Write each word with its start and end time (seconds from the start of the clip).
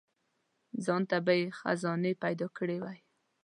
ځانته 0.85 1.17
به 1.25 1.33
یې 1.39 1.47
خزانې 1.59 2.11
پیدا 2.23 2.47
کړي 2.57 2.77
وای. 2.79 2.99